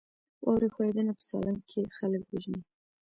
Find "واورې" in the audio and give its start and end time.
0.43-0.67